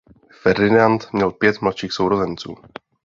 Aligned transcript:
Ferdinand 0.41 1.05
měl 1.13 1.31
pět 1.31 1.61
mladších 1.61 1.93
sourozenců. 1.93 2.55